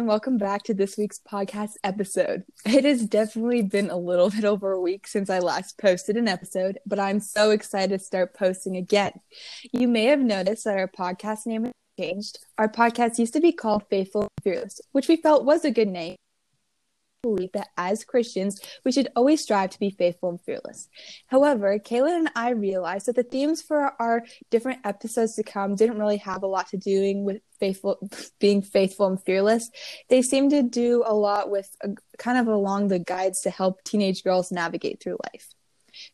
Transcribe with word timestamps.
and 0.00 0.08
welcome 0.08 0.38
back 0.38 0.62
to 0.62 0.72
this 0.72 0.96
week's 0.96 1.20
podcast 1.30 1.72
episode. 1.84 2.42
It 2.64 2.86
has 2.86 3.04
definitely 3.04 3.60
been 3.60 3.90
a 3.90 3.98
little 3.98 4.30
bit 4.34 4.46
over 4.46 4.72
a 4.72 4.80
week 4.80 5.06
since 5.06 5.28
I 5.28 5.40
last 5.40 5.76
posted 5.76 6.16
an 6.16 6.26
episode, 6.26 6.78
but 6.86 6.98
I'm 6.98 7.20
so 7.20 7.50
excited 7.50 7.98
to 7.98 8.02
start 8.02 8.34
posting 8.34 8.76
again. 8.76 9.12
You 9.74 9.88
may 9.88 10.04
have 10.04 10.20
noticed 10.20 10.64
that 10.64 10.78
our 10.78 10.88
podcast 10.88 11.46
name 11.46 11.64
has 11.64 11.74
changed. 11.98 12.38
Our 12.56 12.66
podcast 12.66 13.18
used 13.18 13.34
to 13.34 13.42
be 13.42 13.52
called 13.52 13.82
Faithful 13.90 14.22
and 14.22 14.30
Fearless, 14.42 14.80
which 14.92 15.06
we 15.06 15.16
felt 15.16 15.44
was 15.44 15.66
a 15.66 15.70
good 15.70 15.88
name 15.88 16.16
believe 17.22 17.52
that 17.52 17.68
as 17.76 18.04
Christians, 18.04 18.60
we 18.84 18.92
should 18.92 19.08
always 19.14 19.42
strive 19.42 19.70
to 19.70 19.78
be 19.78 19.90
faithful 19.90 20.30
and 20.30 20.40
fearless. 20.40 20.88
However, 21.26 21.78
Kaylin 21.78 22.18
and 22.18 22.30
I 22.34 22.50
realized 22.50 23.06
that 23.06 23.16
the 23.16 23.22
themes 23.22 23.62
for 23.62 23.92
our 24.00 24.22
different 24.50 24.80
episodes 24.84 25.34
to 25.36 25.42
come 25.42 25.74
didn't 25.74 25.98
really 25.98 26.18
have 26.18 26.42
a 26.42 26.46
lot 26.46 26.68
to 26.68 26.76
do 26.76 27.16
with 27.18 27.42
faithful, 27.58 27.98
being 28.38 28.62
faithful 28.62 29.06
and 29.06 29.22
fearless. 29.22 29.70
They 30.08 30.22
seem 30.22 30.50
to 30.50 30.62
do 30.62 31.02
a 31.06 31.14
lot 31.14 31.50
with 31.50 31.68
a, 31.82 31.90
kind 32.18 32.38
of 32.38 32.46
along 32.46 32.88
the 32.88 32.98
guides 32.98 33.40
to 33.42 33.50
help 33.50 33.82
teenage 33.84 34.24
girls 34.24 34.50
navigate 34.50 35.02
through 35.02 35.18
life. 35.32 35.54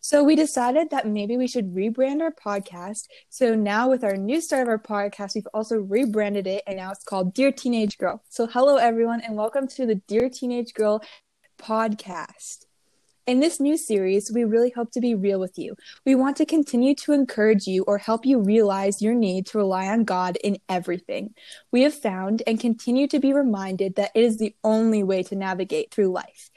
So 0.00 0.22
we 0.22 0.36
decided 0.36 0.90
that 0.90 1.06
maybe 1.06 1.36
we 1.36 1.46
should 1.46 1.74
rebrand 1.74 2.20
our 2.20 2.32
podcast. 2.32 3.04
So 3.28 3.54
now 3.54 3.88
with 3.88 4.04
our 4.04 4.16
new 4.16 4.40
start 4.40 4.62
of 4.62 4.68
our 4.68 4.78
podcast, 4.78 5.34
we've 5.34 5.48
also 5.52 5.76
rebranded 5.76 6.46
it 6.46 6.62
and 6.66 6.76
now 6.76 6.92
it's 6.92 7.04
called 7.04 7.34
Dear 7.34 7.52
Teenage 7.52 7.98
Girl. 7.98 8.22
So 8.28 8.46
hello 8.46 8.76
everyone 8.76 9.20
and 9.20 9.36
welcome 9.36 9.68
to 9.68 9.86
the 9.86 9.96
Dear 9.96 10.28
Teenage 10.28 10.74
Girl 10.74 11.02
podcast. 11.58 12.66
In 13.26 13.40
this 13.40 13.58
new 13.58 13.76
series, 13.76 14.30
we 14.32 14.44
really 14.44 14.70
hope 14.70 14.92
to 14.92 15.00
be 15.00 15.16
real 15.16 15.40
with 15.40 15.58
you. 15.58 15.74
We 16.04 16.14
want 16.14 16.36
to 16.36 16.46
continue 16.46 16.94
to 16.96 17.12
encourage 17.12 17.66
you 17.66 17.82
or 17.82 17.98
help 17.98 18.24
you 18.24 18.38
realize 18.38 19.02
your 19.02 19.14
need 19.14 19.46
to 19.46 19.58
rely 19.58 19.88
on 19.88 20.04
God 20.04 20.38
in 20.44 20.58
everything. 20.68 21.34
We 21.72 21.82
have 21.82 21.94
found 21.94 22.44
and 22.46 22.60
continue 22.60 23.08
to 23.08 23.18
be 23.18 23.32
reminded 23.32 23.96
that 23.96 24.12
it 24.14 24.22
is 24.22 24.38
the 24.38 24.54
only 24.62 25.02
way 25.02 25.24
to 25.24 25.34
navigate 25.34 25.92
through 25.92 26.12
life 26.12 26.50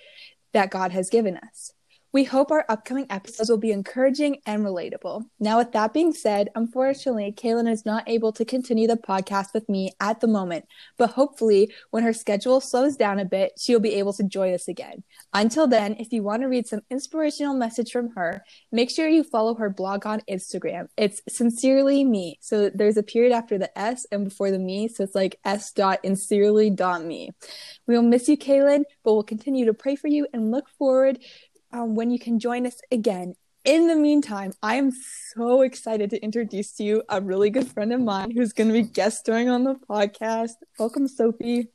that 0.53 0.69
God 0.69 0.91
has 0.91 1.09
given 1.09 1.38
us. 1.38 1.73
We 2.11 2.23
hope 2.23 2.49
our 2.49 2.65
upcoming 2.69 3.05
episodes 3.11 3.52
will 3.52 3.57
be 3.57 3.71
encouraging 3.71 4.38
and 4.47 4.65
relatable. 4.65 5.25
Now, 5.39 5.59
with 5.59 5.73
that 5.73 5.93
being 5.93 6.11
said, 6.11 6.49
unfortunately, 6.55 7.31
Kaylin 7.31 7.71
is 7.71 7.85
not 7.85 8.09
able 8.09 8.31
to 8.33 8.45
continue 8.45 8.88
the 8.88 8.97
podcast 8.97 9.53
with 9.53 9.69
me 9.69 9.91
at 9.99 10.19
the 10.19 10.27
moment, 10.27 10.65
but 10.97 11.11
hopefully, 11.11 11.71
when 11.91 12.02
her 12.02 12.13
schedule 12.13 12.61
slows 12.61 12.95
down 12.95 13.19
a 13.19 13.25
bit, 13.25 13.53
she'll 13.59 13.80
be 13.80 13.93
able 13.93 14.13
to 14.13 14.23
join 14.23 14.55
us 14.55 14.67
again. 14.67 15.03
Until 15.33 15.67
then, 15.67 15.97
if 15.99 16.11
you 16.11 16.23
want 16.23 16.41
to 16.41 16.47
read 16.47 16.65
some 16.65 16.81
inspirational 16.89 17.53
message 17.53 17.91
from 17.91 18.09
her, 18.15 18.43
make 18.71 18.89
sure 18.89 19.07
you 19.07 19.23
follow 19.23 19.53
her 19.53 19.69
blog 19.69 20.07
on 20.07 20.21
Instagram. 20.21 20.87
It's 20.97 21.21
sincerely 21.30 22.03
me. 22.03 22.39
So 22.41 22.71
there's 22.71 22.97
a 22.97 23.03
period 23.03 23.33
after 23.33 23.59
the 23.59 23.77
S 23.77 24.07
and 24.11 24.25
before 24.25 24.49
the 24.49 24.57
me, 24.57 24.87
so 24.87 25.03
it's 25.03 25.13
like 25.13 25.39
s 25.45 25.71
dot 25.73 25.99
sincerely 26.03 26.71
dot 26.71 27.03
me. 27.03 27.30
We'll 27.85 28.02
miss 28.02 28.27
you, 28.27 28.37
Kaylin, 28.37 28.83
but 29.03 29.13
we'll 29.13 29.23
continue 29.23 29.65
to 29.65 29.73
pray 29.75 29.95
for 29.95 30.07
you 30.07 30.25
and 30.33 30.49
look 30.49 30.67
forward 30.69 31.19
um, 31.72 31.95
when 31.95 32.12
you 32.12 32.20
can 32.20 32.39
join 32.39 32.66
us 32.66 32.80
again. 32.92 33.36
In 33.66 33.88
the 33.88 33.95
meantime, 33.95 34.53
I 34.64 34.75
am 34.75 34.92
so 35.36 35.62
excited 35.62 36.09
to 36.11 36.23
introduce 36.23 36.72
to 36.73 36.84
you 36.84 37.03
a 37.09 37.22
really 37.22 37.50
good 37.50 37.67
friend 37.67 37.92
of 37.92 38.00
mine 38.00 38.31
who's 38.31 38.53
going 38.53 38.67
to 38.67 38.73
be 38.73 38.84
guest 38.84 39.20
starring 39.20 39.50
on 39.50 39.64
the 39.64 39.76
podcast. 39.76 40.53
Welcome, 40.78 41.08
Sophie. 41.08 41.67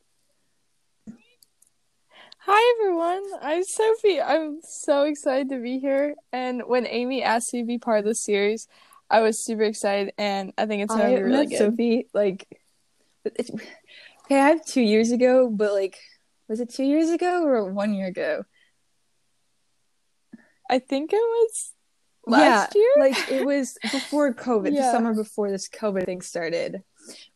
Hi 2.39 2.75
everyone, 2.77 3.23
I'm 3.41 3.63
Sophie. 3.63 4.21
I'm 4.21 4.59
so 4.61 5.03
excited 5.03 5.49
to 5.49 5.59
be 5.59 5.79
here. 5.79 6.15
And 6.31 6.63
when 6.67 6.85
Amy 6.85 7.23
asked 7.23 7.53
me 7.53 7.61
to 7.61 7.65
be 7.65 7.79
part 7.79 7.99
of 7.99 8.05
the 8.05 8.13
series, 8.13 8.67
I 9.09 9.21
was 9.21 9.39
super 9.39 9.63
excited, 9.63 10.13
and 10.17 10.53
I 10.57 10.65
think 10.65 10.83
it's 10.83 10.93
going 10.93 11.11
to 11.11 11.17
be 11.17 11.23
really 11.23 11.45
good. 11.47 11.57
Sophie, 11.57 12.07
like, 12.13 12.47
okay, 13.25 13.49
I 14.29 14.49
have 14.49 14.65
two 14.65 14.81
years 14.81 15.11
ago, 15.11 15.49
but 15.49 15.73
like, 15.73 15.97
was 16.47 16.59
it 16.59 16.69
two 16.69 16.83
years 16.83 17.09
ago 17.09 17.43
or 17.43 17.71
one 17.71 17.95
year 17.95 18.07
ago? 18.07 18.43
I 20.69 20.79
think 20.79 21.13
it 21.13 21.17
was 21.17 21.71
last 22.27 22.75
yeah, 22.75 22.81
year. 22.81 22.91
Like 22.97 23.31
it 23.31 23.45
was 23.45 23.77
before 23.91 24.33
COVID, 24.33 24.73
yeah. 24.73 24.87
the 24.87 24.91
summer 24.91 25.13
before 25.13 25.49
this 25.49 25.69
COVID 25.69 26.05
thing 26.05 26.21
started. 26.21 26.83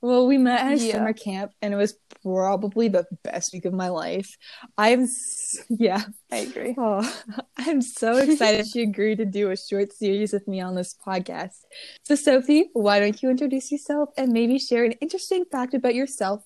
Well, 0.01 0.25
we 0.25 0.37
met 0.37 0.61
at 0.61 0.79
a 0.79 0.83
yeah. 0.83 0.93
summer 0.93 1.13
camp 1.13 1.51
and 1.61 1.73
it 1.73 1.77
was 1.77 1.95
probably 2.23 2.87
the 2.87 3.05
best 3.23 3.53
week 3.53 3.65
of 3.65 3.73
my 3.73 3.89
life. 3.89 4.35
I'm 4.77 5.07
yeah, 5.69 6.03
I 6.31 6.37
agree. 6.37 6.75
Oh, 6.77 7.07
I'm 7.57 7.81
so 7.81 8.17
excited 8.17 8.67
she 8.67 8.81
agreed 8.81 9.17
to 9.19 9.25
do 9.25 9.51
a 9.51 9.57
short 9.57 9.93
series 9.93 10.33
with 10.33 10.47
me 10.47 10.59
on 10.61 10.75
this 10.75 10.95
podcast. 11.05 11.57
So 12.03 12.15
Sophie, 12.15 12.69
why 12.73 12.99
don't 12.99 13.21
you 13.21 13.29
introduce 13.29 13.71
yourself 13.71 14.09
and 14.17 14.31
maybe 14.31 14.57
share 14.57 14.85
an 14.85 14.93
interesting 14.93 15.45
fact 15.51 15.73
about 15.73 15.95
yourself 15.95 16.43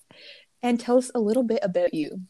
and 0.62 0.80
tell 0.80 0.98
us 0.98 1.12
a 1.16 1.20
little 1.20 1.44
bit 1.44 1.60
about 1.62 1.94
you? 1.94 2.22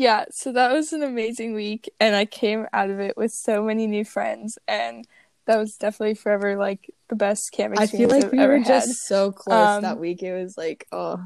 Yeah, 0.00 0.24
so 0.30 0.50
that 0.52 0.72
was 0.72 0.94
an 0.94 1.02
amazing 1.02 1.52
week, 1.52 1.92
and 2.00 2.16
I 2.16 2.24
came 2.24 2.66
out 2.72 2.88
of 2.88 3.00
it 3.00 3.18
with 3.18 3.32
so 3.32 3.62
many 3.62 3.86
new 3.86 4.02
friends, 4.02 4.56
and 4.66 5.06
that 5.44 5.58
was 5.58 5.76
definitely 5.76 6.14
forever 6.14 6.56
like 6.56 6.94
the 7.10 7.16
best 7.16 7.52
camp 7.52 7.74
experience 7.74 7.92
I 7.92 7.98
feel 7.98 8.08
like 8.08 8.24
I've 8.24 8.32
we 8.32 8.46
were 8.46 8.56
had. 8.56 8.66
just 8.66 9.06
so 9.06 9.30
close 9.30 9.76
um, 9.76 9.82
that 9.82 9.98
week. 9.98 10.22
It 10.22 10.32
was 10.32 10.56
like, 10.56 10.86
oh, 10.90 11.22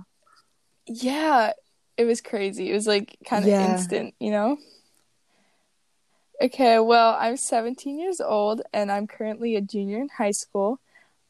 yeah, 0.87 1.53
it 1.97 2.05
was 2.05 2.21
crazy. 2.21 2.69
It 2.69 2.75
was 2.75 2.89
like 2.89 3.17
kind 3.25 3.45
of 3.45 3.51
yeah. 3.51 3.77
instant, 3.77 4.17
you 4.19 4.33
know. 4.33 4.59
Okay, 6.43 6.81
well, 6.81 7.17
I'm 7.17 7.37
17 7.37 7.97
years 7.97 8.21
old, 8.21 8.61
and 8.73 8.91
I'm 8.91 9.07
currently 9.07 9.55
a 9.55 9.61
junior 9.61 10.01
in 10.01 10.09
high 10.09 10.33
school. 10.33 10.81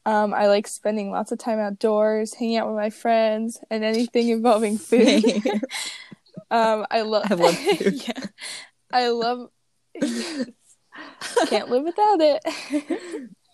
Um, 0.03 0.33
I 0.33 0.47
like 0.47 0.67
spending 0.67 1.11
lots 1.11 1.31
of 1.31 1.37
time 1.37 1.59
outdoors, 1.59 2.33
hanging 2.33 2.57
out 2.57 2.65
with 2.65 2.75
my 2.75 2.89
friends, 2.89 3.59
and 3.69 3.83
anything 3.83 4.29
involving 4.29 4.79
food. 4.79 5.23
Um, 6.51 6.85
I 6.89 7.01
love. 7.01 7.31
I 7.31 7.35
love 7.35 7.59
yeah, 7.81 8.25
I 8.91 9.07
love. 9.09 9.49
Can't 11.47 11.69
live 11.69 11.83
without 11.83 12.21
it. 12.21 13.29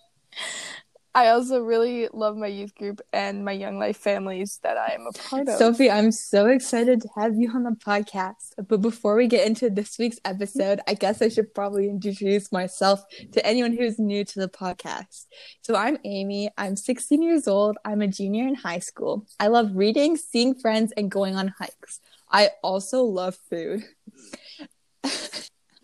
I 1.14 1.28
also 1.28 1.60
really 1.60 2.08
love 2.14 2.38
my 2.38 2.46
youth 2.46 2.74
group 2.74 3.02
and 3.12 3.44
my 3.44 3.52
Young 3.52 3.78
Life 3.78 3.98
families 3.98 4.60
that 4.62 4.78
I 4.78 4.94
am 4.94 5.06
a 5.06 5.12
part 5.12 5.46
of. 5.46 5.58
Sophie, 5.58 5.90
I'm 5.90 6.10
so 6.10 6.46
excited 6.46 7.02
to 7.02 7.08
have 7.16 7.36
you 7.36 7.50
on 7.50 7.64
the 7.64 7.72
podcast. 7.72 8.54
But 8.66 8.80
before 8.80 9.14
we 9.14 9.26
get 9.26 9.46
into 9.46 9.68
this 9.68 9.98
week's 9.98 10.18
episode, 10.24 10.80
I 10.88 10.94
guess 10.94 11.20
I 11.20 11.28
should 11.28 11.52
probably 11.52 11.90
introduce 11.90 12.50
myself 12.50 13.04
to 13.32 13.46
anyone 13.46 13.76
who's 13.76 13.98
new 13.98 14.24
to 14.24 14.40
the 14.40 14.48
podcast. 14.48 15.26
So 15.60 15.76
I'm 15.76 15.98
Amy. 16.04 16.50
I'm 16.56 16.76
16 16.76 17.20
years 17.20 17.46
old. 17.46 17.76
I'm 17.84 18.00
a 18.00 18.08
junior 18.08 18.46
in 18.46 18.54
high 18.54 18.78
school. 18.78 19.26
I 19.38 19.48
love 19.48 19.72
reading, 19.74 20.16
seeing 20.16 20.54
friends, 20.54 20.94
and 20.96 21.10
going 21.10 21.36
on 21.36 21.48
hikes. 21.58 22.00
I 22.32 22.50
also 22.62 23.04
love 23.04 23.36
food. 23.50 23.84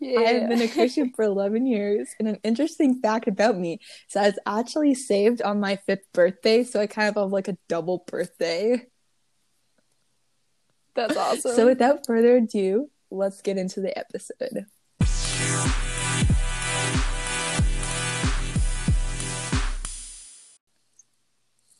Yeah. 0.01 0.21
I 0.21 0.23
have 0.33 0.49
been 0.49 0.63
a 0.63 0.69
Christian 0.69 1.13
for 1.15 1.25
11 1.25 1.67
years. 1.67 2.09
And 2.19 2.27
an 2.29 2.39
interesting 2.43 3.01
fact 3.01 3.29
about 3.29 3.59
me 3.59 3.81
is 4.09 4.15
that 4.15 4.29
it's 4.29 4.39
actually 4.47 4.95
saved 4.95 5.43
on 5.43 5.61
my 5.61 5.77
fifth 5.77 6.11
birthday. 6.15 6.65
So 6.65 6.81
I 6.81 6.87
kind 6.87 7.09
of 7.09 7.23
have 7.23 7.33
like 7.33 7.49
a 7.49 7.59
double 7.69 8.05
birthday. 8.07 8.87
That's 10.95 11.17
awesome. 11.17 11.55
So 11.55 11.67
without 11.67 12.07
further 12.07 12.37
ado, 12.37 12.91
let's 13.11 13.43
get 13.43 13.59
into 13.59 13.81
the 13.81 13.97
episode. 13.97 14.67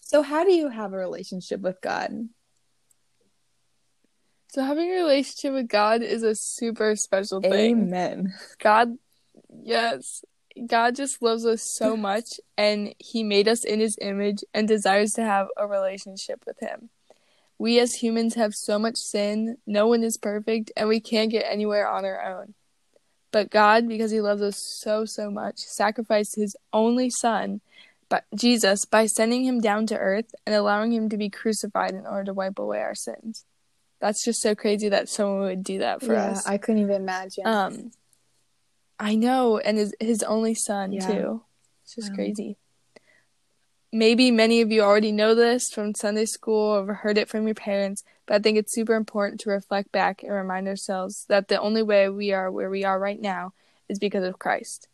So, 0.01 0.23
how 0.23 0.43
do 0.43 0.53
you 0.53 0.71
have 0.71 0.95
a 0.95 0.97
relationship 0.97 1.61
with 1.61 1.83
God? 1.83 2.31
So 4.51 4.63
having 4.63 4.91
a 4.91 4.95
relationship 4.95 5.53
with 5.53 5.69
God 5.69 6.03
is 6.03 6.23
a 6.23 6.35
super 6.35 6.97
special 6.97 7.41
thing. 7.41 7.83
Amen. 7.83 8.35
God, 8.59 8.97
yes, 9.63 10.25
God 10.67 10.97
just 10.97 11.21
loves 11.21 11.45
us 11.45 11.63
so 11.63 11.99
much, 11.99 12.41
and 12.57 12.95
He 12.99 13.23
made 13.23 13.47
us 13.47 13.63
in 13.63 13.79
His 13.79 13.99
image 14.01 14.43
and 14.55 14.67
desires 14.67 15.13
to 15.15 15.23
have 15.23 15.49
a 15.59 15.67
relationship 15.67 16.45
with 16.47 16.59
Him. 16.61 16.89
We 17.59 17.79
as 17.79 17.97
humans 17.97 18.37
have 18.37 18.55
so 18.55 18.79
much 18.79 18.97
sin, 18.97 19.59
no 19.67 19.87
one 19.87 20.03
is 20.03 20.17
perfect, 20.17 20.73
and 20.77 20.89
we 20.89 21.01
can't 21.01 21.31
get 21.31 21.45
anywhere 21.47 21.87
on 21.87 22.07
our 22.07 22.41
own. 22.41 22.55
But 23.31 23.51
God, 23.51 23.87
because 23.87 24.11
He 24.11 24.23
loves 24.23 24.41
us 24.41 24.57
so, 24.57 25.05
so 25.05 25.31
much, 25.31 25.59
sacrificed 25.59 26.37
His 26.37 26.57
only 26.73 27.11
Son, 27.11 27.61
but 28.09 28.25
Jesus, 28.35 28.87
by 28.87 29.05
sending 29.05 29.45
Him 29.45 29.61
down 29.61 29.87
to 29.89 29.99
earth 29.99 30.35
and 30.47 30.55
allowing 30.55 30.93
Him 30.95 31.11
to 31.11 31.19
be 31.19 31.29
crucified 31.29 31.93
in 31.93 32.07
order 32.07 32.25
to 32.25 32.33
wipe 32.33 32.59
away 32.59 32.81
our 32.81 32.95
sins 32.95 33.45
that's 34.01 34.25
just 34.25 34.41
so 34.41 34.55
crazy 34.55 34.89
that 34.89 35.09
someone 35.09 35.41
would 35.41 35.65
do 35.65 35.79
that 35.79 36.03
for 36.03 36.15
yeah, 36.15 36.31
us. 36.31 36.47
I 36.47 36.59
couldn't 36.59 36.83
even 36.83 36.97
imagine. 36.97 37.47
Um, 37.47 37.91
I 38.99 39.15
know, 39.15 39.59
and 39.59 39.79
his 39.79 39.95
his 40.01 40.23
only 40.23 40.55
son 40.55 40.93
yeah. 40.93 41.07
too. 41.07 41.43
It's 41.85 41.95
just 41.95 42.11
um, 42.11 42.17
crazy. 42.17 42.57
Maybe 43.93 44.31
many 44.31 44.61
of 44.61 44.71
you 44.71 44.83
already 44.83 45.13
know 45.13 45.35
this 45.35 45.71
from 45.71 45.95
Sunday 45.95 46.27
school 46.27 46.77
or 46.77 46.95
heard 46.95 47.17
it 47.17 47.29
from 47.29 47.47
your 47.47 47.55
parents, 47.55 48.05
but 48.27 48.35
I 48.35 48.39
think 48.41 48.59
it's 48.59 48.75
super 48.75 48.95
important 48.95 49.41
to 49.41 49.51
reflect 49.51 49.93
back 49.93 50.23
and 50.23 50.33
remind 50.33 50.69
ourselves 50.69 51.25
that 51.29 51.49
the 51.49 51.59
only 51.59 51.83
way 51.83 52.09
we 52.09 52.33
are 52.33 52.51
where 52.51 52.69
we 52.69 52.85
are 52.85 52.99
right 52.99 53.21
now 53.21 53.55
is 53.89 53.99
because 53.99 54.25
of 54.25 54.39
Christ. 54.39 54.89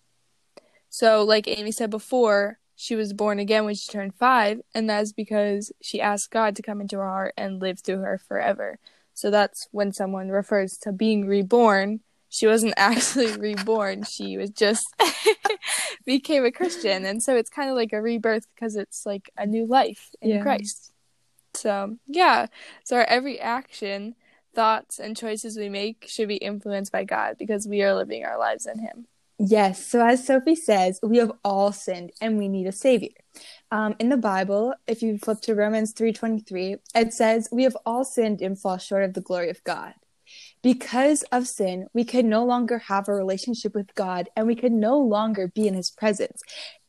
So, 0.88 1.24
like 1.24 1.48
Amy 1.48 1.72
said 1.72 1.90
before, 1.90 2.58
she 2.76 2.96
was 2.96 3.12
born 3.12 3.38
again 3.38 3.64
when 3.64 3.74
she 3.74 3.90
turned 3.90 4.14
five, 4.14 4.60
and 4.74 4.88
that's 4.88 5.12
because 5.12 5.72
she 5.82 6.00
asked 6.00 6.30
God 6.30 6.56
to 6.56 6.62
come 6.62 6.80
into 6.80 6.96
her 6.96 7.08
heart 7.08 7.34
and 7.36 7.60
live 7.60 7.80
through 7.80 8.00
her 8.00 8.18
forever. 8.18 8.78
So 9.14 9.30
that's 9.30 9.68
when 9.70 9.92
someone 9.92 10.28
refers 10.28 10.76
to 10.78 10.92
being 10.92 11.26
reborn. 11.26 12.00
She 12.28 12.46
wasn't 12.46 12.74
actually 12.78 13.36
reborn, 13.36 14.02
she 14.04 14.36
was 14.36 14.50
just 14.50 14.86
became 16.04 16.44
a 16.44 16.50
Christian. 16.52 17.04
And 17.04 17.22
so 17.22 17.36
it's 17.36 17.50
kind 17.50 17.70
of 17.70 17.76
like 17.76 17.92
a 17.92 18.02
rebirth 18.02 18.46
because 18.54 18.76
it's 18.76 19.06
like 19.06 19.30
a 19.36 19.46
new 19.46 19.66
life 19.66 20.10
in 20.20 20.30
Yeah. 20.30 20.42
Christ. 20.42 20.92
So, 21.54 21.96
yeah. 22.06 22.46
So 22.82 22.96
our 22.96 23.04
every 23.04 23.38
action, 23.40 24.16
thoughts, 24.54 24.98
and 24.98 25.16
choices 25.16 25.56
we 25.56 25.68
make 25.68 26.06
should 26.08 26.28
be 26.28 26.36
influenced 26.36 26.90
by 26.90 27.04
God 27.04 27.36
because 27.38 27.68
we 27.68 27.82
are 27.82 27.94
living 27.94 28.24
our 28.24 28.38
lives 28.38 28.66
in 28.66 28.80
Him. 28.80 29.06
Yes, 29.38 29.84
so 29.84 30.04
as 30.06 30.24
Sophie 30.24 30.54
says, 30.54 31.00
we 31.02 31.16
have 31.16 31.32
all 31.44 31.72
sinned 31.72 32.12
and 32.20 32.38
we 32.38 32.48
need 32.48 32.68
a 32.68 32.72
savior. 32.72 33.08
Um, 33.70 33.96
in 33.98 34.08
the 34.08 34.16
Bible, 34.16 34.74
if 34.86 35.02
you 35.02 35.18
flip 35.18 35.40
to 35.42 35.56
Romans 35.56 35.92
3:23, 35.92 36.76
it 36.94 37.12
says, 37.12 37.48
"We 37.50 37.64
have 37.64 37.76
all 37.84 38.04
sinned 38.04 38.40
and 38.40 38.58
fall 38.58 38.78
short 38.78 39.02
of 39.02 39.14
the 39.14 39.20
glory 39.20 39.50
of 39.50 39.64
God." 39.64 39.94
Because 40.62 41.22
of 41.32 41.48
sin, 41.48 41.88
we 41.92 42.04
could 42.04 42.24
no 42.24 42.44
longer 42.44 42.78
have 42.78 43.08
a 43.08 43.14
relationship 43.14 43.74
with 43.74 43.94
God 43.94 44.30
and 44.36 44.46
we 44.46 44.54
could 44.54 44.72
no 44.72 44.98
longer 44.98 45.48
be 45.48 45.66
in 45.66 45.74
his 45.74 45.90
presence 45.90 46.40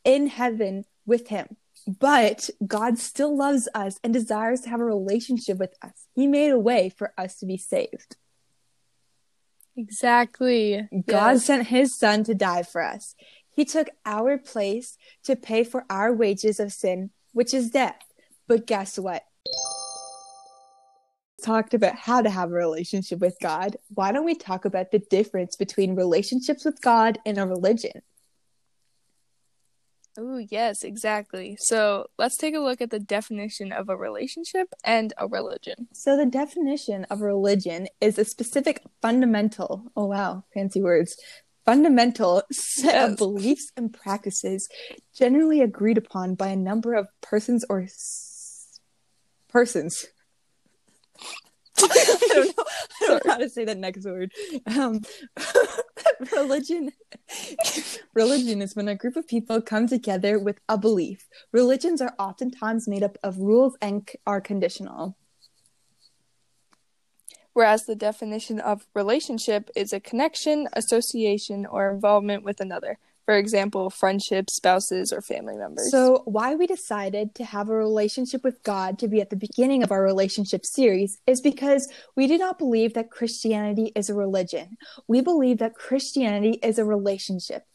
in 0.03 0.27
heaven 0.27 0.85
with 1.05 1.27
him. 1.29 1.57
But 1.87 2.49
God 2.65 2.97
still 2.97 3.35
loves 3.35 3.67
us 3.75 3.99
and 4.03 4.13
desires 4.13 4.61
to 4.61 4.69
have 4.69 4.79
a 4.79 4.85
relationship 4.85 5.57
with 5.57 5.73
us. 5.81 6.07
He 6.13 6.27
made 6.27 6.51
a 6.51 6.59
way 6.59 6.89
for 6.89 7.13
us 7.17 7.37
to 7.39 7.45
be 7.45 7.57
saved. 7.57 8.15
Exactly. 9.77 10.87
God 11.07 11.33
Yes. 11.33 11.45
sent 11.45 11.67
his 11.67 11.97
son 11.97 12.23
to 12.25 12.33
die 12.33 12.63
for 12.63 12.81
us. 12.81 13.15
He 13.55 13.65
took 13.65 13.89
our 14.05 14.37
place 14.37 14.97
to 15.23 15.35
pay 15.35 15.63
for 15.63 15.85
our 15.89 16.13
wages 16.13 16.59
of 16.59 16.73
sin, 16.73 17.11
which 17.33 17.53
is 17.53 17.71
death. 17.71 18.01
But 18.47 18.67
guess 18.67 18.99
what? 18.99 19.23
Talked 21.43 21.73
about 21.73 21.95
how 21.95 22.21
to 22.21 22.29
have 22.29 22.49
a 22.49 22.53
relationship 22.53 23.19
with 23.19 23.37
God. 23.41 23.77
Why 23.93 24.11
don't 24.11 24.25
we 24.25 24.35
talk 24.35 24.65
about 24.65 24.91
the 24.91 24.99
difference 24.99 25.55
between 25.55 25.95
relationships 25.95 26.65
with 26.65 26.81
God 26.81 27.19
and 27.25 27.37
a 27.37 27.45
religion? 27.45 28.01
Oh, 30.17 30.37
yes, 30.37 30.83
exactly. 30.83 31.57
So 31.59 32.07
let's 32.17 32.37
take 32.37 32.55
a 32.55 32.59
look 32.59 32.81
at 32.81 32.89
the 32.89 32.99
definition 32.99 33.71
of 33.71 33.89
a 33.89 33.97
relationship 33.97 34.67
and 34.83 35.13
a 35.17 35.27
religion. 35.27 35.87
So, 35.93 36.15
the 36.15 36.25
definition 36.25 37.05
of 37.09 37.21
religion 37.21 37.87
is 37.99 38.17
a 38.17 38.25
specific 38.25 38.81
fundamental, 39.01 39.91
oh 39.95 40.05
wow, 40.05 40.45
fancy 40.53 40.81
words, 40.81 41.17
fundamental 41.65 42.43
set 42.51 43.09
of 43.09 43.17
beliefs 43.17 43.71
and 43.75 43.91
practices 43.91 44.69
generally 45.13 45.61
agreed 45.61 45.97
upon 45.97 46.35
by 46.35 46.47
a 46.49 46.55
number 46.55 46.93
of 46.93 47.07
persons 47.21 47.65
or 47.69 47.81
s- 47.81 48.79
persons. 49.49 50.05
I 51.81 52.17
don't 52.29 52.57
know. 52.57 52.63
I 53.01 53.07
don't 53.07 53.25
know 53.25 53.31
how 53.31 53.37
to 53.39 53.49
say 53.49 53.65
that 53.65 53.77
next 53.77 54.05
word. 54.05 54.31
Um, 54.65 55.01
religion. 56.31 56.91
Religion 58.15 58.61
is 58.61 58.75
when 58.75 58.87
a 58.87 58.95
group 58.95 59.15
of 59.15 59.27
people 59.27 59.61
come 59.61 59.87
together 59.87 60.39
with 60.39 60.59
a 60.67 60.77
belief. 60.77 61.27
Religions 61.51 62.01
are 62.01 62.15
oftentimes 62.17 62.87
made 62.87 63.03
up 63.03 63.17
of 63.21 63.37
rules 63.37 63.75
and 63.81 64.09
c- 64.09 64.17
are 64.25 64.41
conditional. 64.41 65.17
Whereas 67.53 67.85
the 67.85 67.95
definition 67.95 68.59
of 68.59 68.85
relationship 68.93 69.69
is 69.75 69.93
a 69.93 69.99
connection, 69.99 70.67
association, 70.73 71.65
or 71.65 71.89
involvement 71.89 72.43
with 72.43 72.59
another. 72.59 72.97
For 73.25 73.37
example, 73.37 73.89
friendships, 73.89 74.55
spouses, 74.55 75.11
or 75.11 75.19
family 75.19 75.55
members. 75.55 75.89
So, 75.89 76.21
why 76.25 76.53
we 76.53 76.67
decided 76.67 77.33
to 77.35 77.43
have 77.43 77.69
a 77.69 77.75
relationship 77.75 78.43
with 78.43 78.61
God 78.61 78.99
to 78.99 79.07
be 79.07 79.19
at 79.19 79.31
the 79.31 79.35
beginning 79.35 79.81
of 79.81 79.91
our 79.91 80.03
relationship 80.03 80.63
series 80.63 81.17
is 81.25 81.41
because 81.41 81.91
we 82.15 82.27
do 82.27 82.37
not 82.37 82.59
believe 82.59 82.93
that 82.93 83.09
Christianity 83.09 83.91
is 83.95 84.09
a 84.09 84.13
religion. 84.13 84.77
We 85.07 85.21
believe 85.21 85.57
that 85.57 85.73
Christianity 85.73 86.59
is 86.61 86.77
a 86.77 86.85
relationship. 86.85 87.65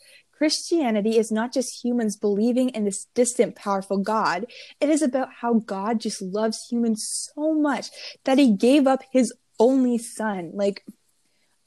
Christianity 0.40 1.19
is 1.19 1.31
not 1.31 1.52
just 1.52 1.84
humans 1.84 2.16
believing 2.16 2.70
in 2.70 2.87
this 2.87 3.08
distant, 3.14 3.56
powerful 3.56 3.98
God. 3.98 4.46
It 4.81 4.88
is 4.88 5.02
about 5.02 5.28
how 5.42 5.52
God 5.52 6.00
just 6.00 6.22
loves 6.22 6.66
humans 6.70 7.31
so 7.34 7.52
much 7.52 7.90
that 8.25 8.38
he 8.38 8.56
gave 8.56 8.87
up 8.87 9.02
his 9.12 9.34
only 9.58 9.98
son. 9.98 10.52
Like, 10.54 10.82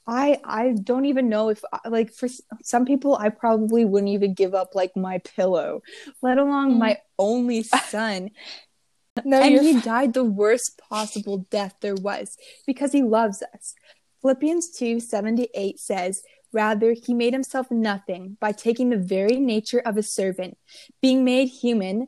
I 0.08 0.40
I 0.44 0.72
don't 0.72 1.04
even 1.04 1.28
know 1.28 1.50
if 1.50 1.62
like 1.88 2.12
for 2.12 2.28
some 2.64 2.84
people 2.84 3.16
I 3.16 3.28
probably 3.28 3.84
wouldn't 3.84 4.10
even 4.10 4.34
give 4.34 4.56
up 4.56 4.74
like 4.74 4.96
my 4.96 5.18
pillow, 5.18 5.82
let 6.20 6.38
alone 6.38 6.74
Mm. 6.74 6.78
my 6.78 6.98
only 7.16 7.62
son. 7.62 8.30
no, 9.24 9.40
and 9.40 9.60
he 9.64 9.80
died 9.80 10.14
the 10.14 10.24
worst 10.24 10.80
possible 10.90 11.46
death 11.48 11.76
there 11.80 11.94
was 11.94 12.36
because 12.66 12.90
he 12.90 13.04
loves 13.04 13.40
us. 13.54 13.74
Philippians 14.20 14.72
2 14.76 14.98
7 14.98 15.36
to 15.36 15.48
8 15.54 15.78
says, 15.78 16.22
Rather, 16.54 16.92
he 16.92 17.12
made 17.12 17.32
himself 17.32 17.68
nothing 17.68 18.36
by 18.40 18.52
taking 18.52 18.88
the 18.88 18.96
very 18.96 19.40
nature 19.40 19.80
of 19.80 19.96
a 19.96 20.04
servant, 20.04 20.56
being 21.02 21.24
made 21.24 21.46
human 21.46 22.06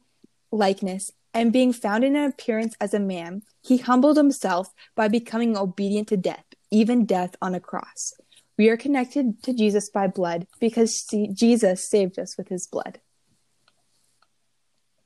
likeness, 0.52 1.10
and 1.34 1.52
being 1.52 1.72
found 1.72 2.04
in 2.04 2.14
an 2.14 2.30
appearance 2.30 2.76
as 2.80 2.94
a 2.94 3.00
man. 3.00 3.42
He 3.60 3.78
humbled 3.78 4.16
himself 4.16 4.68
by 4.94 5.08
becoming 5.08 5.56
obedient 5.56 6.06
to 6.08 6.16
death, 6.16 6.44
even 6.70 7.04
death 7.04 7.34
on 7.42 7.56
a 7.56 7.60
cross. 7.60 8.14
We 8.56 8.68
are 8.68 8.76
connected 8.76 9.42
to 9.42 9.52
Jesus 9.52 9.90
by 9.90 10.06
blood 10.06 10.46
because 10.60 11.04
Jesus 11.34 11.90
saved 11.90 12.16
us 12.16 12.38
with 12.38 12.48
his 12.48 12.68
blood. 12.68 13.00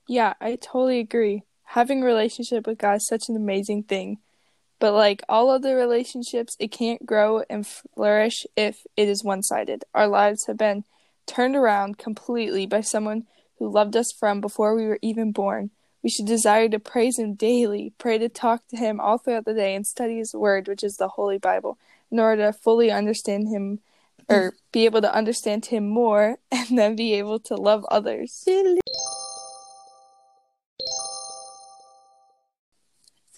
Yeah, 0.07 0.35
I 0.39 0.57
totally 0.57 1.01
agree. 1.01 1.45
Having 1.65 2.03
a 2.03 2.07
relationship 2.07 2.67
with 2.67 2.77
God 2.77 2.97
is 2.97 3.07
such 3.07 3.31
an 3.31 3.37
amazing 3.37 3.85
thing. 3.85 4.19
But 4.81 4.95
like 4.95 5.23
all 5.29 5.51
other 5.51 5.77
relationships, 5.77 6.57
it 6.59 6.73
can't 6.73 7.07
grow 7.07 7.45
and 7.49 7.67
flourish 7.67 8.47
if 8.57 8.87
it 8.97 9.09
is 9.09 9.23
one 9.23 9.43
sided. 9.43 9.85
Our 9.95 10.09
lives 10.09 10.47
have 10.47 10.57
been 10.57 10.85
turned 11.27 11.55
around 11.55 11.99
completely 11.99 12.67
by 12.67 12.81
someone 12.81 13.27
who 13.59 13.71
loved 13.71 13.95
us 13.95 14.11
from 14.11 14.41
before 14.41 14.75
we 14.75 14.87
were 14.87 14.99
even 15.03 15.33
born. 15.33 15.71
We 16.03 16.09
should 16.09 16.27
desire 16.27 16.69
to 16.71 16.79
praise 16.79 17.19
Him 17.19 17.35
daily, 17.35 17.93
pray 17.99 18.17
to 18.19 18.31
talk 18.31 18.67
to 18.69 18.77
Him 18.77 19.01
all 19.01 19.19
throughout 19.19 19.45
the 19.45 19.53
day, 19.53 19.75
and 19.75 19.87
study 19.87 20.17
His 20.17 20.35
Word, 20.35 20.67
which 20.67 20.83
is 20.83 20.97
the 20.97 21.09
Holy 21.09 21.37
Bible, 21.37 21.79
in 22.11 22.19
order 22.19 22.47
to 22.47 22.53
fully 22.55 22.91
understand 22.91 23.49
Him 23.49 23.81
or 24.31 24.55
be 24.73 24.87
able 24.87 25.03
to 25.03 25.15
understand 25.15 25.67
Him 25.67 25.89
more 25.89 26.39
and 26.51 26.79
then 26.79 26.97
be 26.97 27.13
able 27.15 27.39
to 27.41 27.55
love 27.55 27.85
others. 27.91 28.45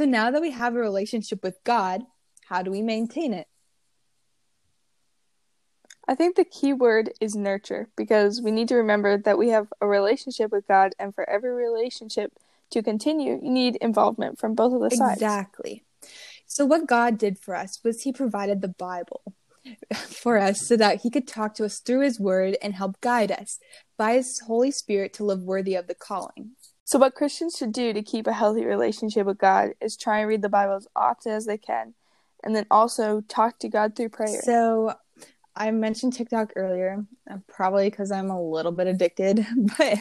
So 0.02 0.06
now 0.06 0.32
that 0.32 0.42
we 0.42 0.50
have 0.50 0.74
a 0.74 0.80
relationship 0.80 1.44
with 1.44 1.62
God, 1.62 2.02
how 2.46 2.62
do 2.62 2.72
we 2.72 2.82
maintain 2.82 3.32
it? 3.32 3.46
I 6.08 6.16
think 6.16 6.34
the 6.34 6.44
key 6.44 6.72
word 6.72 7.12
is 7.20 7.36
nurture 7.36 7.88
because 7.96 8.42
we 8.42 8.50
need 8.50 8.66
to 8.70 8.74
remember 8.74 9.16
that 9.16 9.38
we 9.38 9.50
have 9.50 9.72
a 9.80 9.86
relationship 9.86 10.50
with 10.50 10.66
God, 10.66 10.96
and 10.98 11.14
for 11.14 11.30
every 11.30 11.52
relationship 11.52 12.32
to 12.70 12.82
continue, 12.82 13.38
you 13.40 13.48
need 13.48 13.76
involvement 13.76 14.40
from 14.40 14.56
both 14.56 14.72
of 14.72 14.80
the 14.80 14.90
sides. 14.90 15.22
Exactly. 15.22 15.84
So, 16.46 16.64
what 16.64 16.88
God 16.88 17.16
did 17.16 17.38
for 17.38 17.54
us 17.54 17.78
was 17.84 18.02
He 18.02 18.12
provided 18.12 18.60
the 18.60 18.66
Bible 18.66 19.22
for 19.94 20.36
us 20.36 20.66
so 20.66 20.76
that 20.78 21.02
He 21.02 21.10
could 21.10 21.28
talk 21.28 21.54
to 21.54 21.64
us 21.64 21.78
through 21.78 22.00
His 22.00 22.18
Word 22.18 22.56
and 22.60 22.74
help 22.74 23.00
guide 23.00 23.30
us 23.30 23.60
by 23.96 24.14
His 24.14 24.40
Holy 24.40 24.72
Spirit 24.72 25.12
to 25.12 25.24
live 25.24 25.44
worthy 25.44 25.76
of 25.76 25.86
the 25.86 25.94
calling. 25.94 26.56
So, 26.84 26.98
what 26.98 27.14
Christians 27.14 27.56
should 27.56 27.72
do 27.72 27.92
to 27.92 28.02
keep 28.02 28.26
a 28.26 28.32
healthy 28.32 28.64
relationship 28.64 29.26
with 29.26 29.38
God 29.38 29.70
is 29.80 29.96
try 29.96 30.18
and 30.18 30.28
read 30.28 30.42
the 30.42 30.48
Bible 30.48 30.74
as 30.74 30.88
often 30.96 31.32
as 31.32 31.46
they 31.46 31.58
can, 31.58 31.94
and 32.42 32.54
then 32.54 32.66
also 32.70 33.22
talk 33.22 33.58
to 33.60 33.68
God 33.68 33.96
through 33.96 34.10
prayer. 34.10 34.40
So, 34.42 34.94
I 35.54 35.70
mentioned 35.70 36.14
TikTok 36.14 36.52
earlier, 36.56 37.04
uh, 37.30 37.36
probably 37.46 37.90
because 37.90 38.10
I'm 38.10 38.30
a 38.30 38.42
little 38.42 38.72
bit 38.72 38.86
addicted, 38.86 39.46
but 39.78 39.98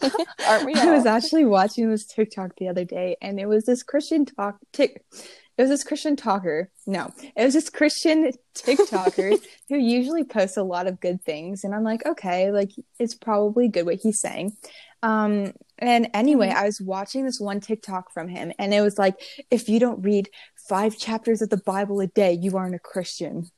Aren't 0.46 0.66
we 0.66 0.74
I 0.74 0.90
was 0.90 1.06
actually 1.06 1.44
watching 1.44 1.90
this 1.90 2.06
TikTok 2.06 2.56
the 2.56 2.68
other 2.68 2.84
day, 2.84 3.16
and 3.20 3.38
it 3.38 3.46
was 3.46 3.64
this 3.64 3.82
Christian 3.82 4.24
talk. 4.24 4.58
Tick, 4.72 5.04
it 5.58 5.62
was 5.62 5.68
this 5.68 5.84
Christian 5.84 6.16
talker. 6.16 6.70
No, 6.86 7.12
it 7.36 7.44
was 7.44 7.52
this 7.52 7.68
Christian 7.68 8.32
TikToker 8.54 9.38
who 9.68 9.76
usually 9.76 10.24
posts 10.24 10.56
a 10.56 10.62
lot 10.62 10.86
of 10.86 11.00
good 11.00 11.22
things, 11.22 11.62
and 11.62 11.74
I'm 11.74 11.84
like, 11.84 12.06
okay, 12.06 12.50
like 12.50 12.70
it's 12.98 13.14
probably 13.14 13.68
good 13.68 13.84
what 13.84 14.00
he's 14.02 14.20
saying. 14.20 14.56
Um, 15.02 15.52
and 15.78 16.08
anyway, 16.14 16.48
Mhm. 16.50 16.54
I 16.54 16.64
was 16.66 16.80
watching 16.80 17.24
this 17.24 17.40
one 17.40 17.60
TikTok 17.60 18.12
from 18.12 18.28
him, 18.28 18.52
and 18.58 18.72
it 18.72 18.80
was 18.82 18.98
like, 18.98 19.16
if 19.50 19.68
you 19.68 19.80
don't 19.80 20.00
read 20.02 20.28
five 20.68 20.96
chapters 20.96 21.42
of 21.42 21.50
the 21.50 21.56
Bible 21.56 22.00
a 22.00 22.06
day, 22.06 22.32
you 22.40 22.56
aren't 22.56 22.74
a 22.76 22.78
Christian. 22.78 23.50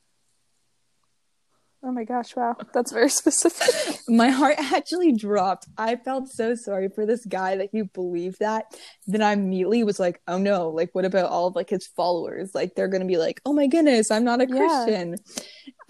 Oh 1.87 1.93
my 1.93 2.05
gosh, 2.05 2.35
wow. 2.35 2.57
That's 2.73 2.93
very 2.93 3.09
specific. 3.21 4.01
My 4.09 4.31
heart 4.31 4.55
actually 4.59 5.13
dropped. 5.13 5.67
I 5.77 5.97
felt 5.97 6.31
so 6.31 6.55
sorry 6.55 6.89
for 6.89 7.05
this 7.05 7.27
guy 7.27 7.57
that 7.57 7.69
he 7.73 7.83
believed 7.83 8.39
that. 8.41 8.65
Then 9.07 9.21
I 9.21 9.33
immediately 9.35 9.85
was 9.85 10.01
like, 10.01 10.23
oh 10.27 10.39
no, 10.39 10.71
like 10.71 10.95
what 10.95 11.05
about 11.05 11.29
all 11.31 11.49
of 11.49 11.57
like 11.57 11.69
his 11.69 11.87
followers? 11.89 12.55
Like 12.55 12.75
they're 12.75 12.89
gonna 12.89 13.05
be 13.05 13.19
like, 13.19 13.43
oh 13.45 13.53
my 13.53 13.67
goodness, 13.67 14.11
I'm 14.11 14.25
not 14.25 14.41
a 14.41 14.47
Yeah. 14.49 14.57
Christian. 14.57 15.17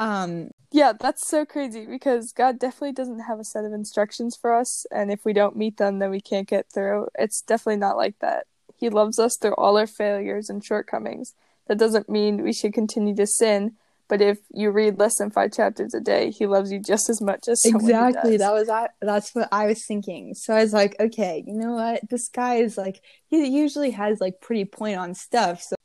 Um, 0.00 0.50
yeah, 0.74 0.92
that's 0.98 1.28
so 1.28 1.46
crazy 1.46 1.86
because 1.86 2.32
God 2.32 2.58
definitely 2.58 2.94
doesn't 2.94 3.20
have 3.20 3.38
a 3.38 3.44
set 3.44 3.64
of 3.64 3.72
instructions 3.72 4.34
for 4.34 4.52
us, 4.52 4.84
and 4.90 5.12
if 5.12 5.24
we 5.24 5.32
don't 5.32 5.54
meet 5.54 5.76
them, 5.76 6.00
then 6.00 6.10
we 6.10 6.20
can't 6.20 6.48
get 6.48 6.66
through. 6.74 7.06
It's 7.16 7.40
definitely 7.42 7.76
not 7.76 7.96
like 7.96 8.18
that. 8.18 8.48
He 8.76 8.88
loves 8.88 9.20
us 9.20 9.36
through 9.36 9.54
all 9.54 9.78
our 9.78 9.86
failures 9.86 10.50
and 10.50 10.64
shortcomings. 10.64 11.32
That 11.68 11.78
doesn't 11.78 12.08
mean 12.08 12.42
we 12.42 12.52
should 12.52 12.74
continue 12.74 13.14
to 13.14 13.24
sin, 13.24 13.76
but 14.08 14.20
if 14.20 14.38
you 14.50 14.72
read 14.72 14.98
less 14.98 15.18
than 15.18 15.30
five 15.30 15.52
chapters 15.52 15.94
a 15.94 16.00
day, 16.00 16.32
he 16.32 16.48
loves 16.48 16.72
you 16.72 16.80
just 16.80 17.08
as 17.08 17.20
much 17.22 17.46
as 17.46 17.62
exactly. 17.64 18.36
That 18.36 18.52
was 18.52 18.68
I. 18.68 18.88
That's 19.00 19.32
what 19.32 19.48
I 19.52 19.66
was 19.66 19.86
thinking. 19.86 20.34
So 20.34 20.54
I 20.54 20.62
was 20.62 20.72
like, 20.72 20.96
okay, 20.98 21.44
you 21.46 21.54
know 21.54 21.74
what? 21.74 22.00
This 22.10 22.28
guy 22.28 22.56
is 22.56 22.76
like, 22.76 23.00
he 23.28 23.46
usually 23.46 23.92
has 23.92 24.20
like 24.20 24.40
pretty 24.40 24.64
point 24.64 24.98
on 24.98 25.14
stuff. 25.14 25.62
So, 25.62 25.76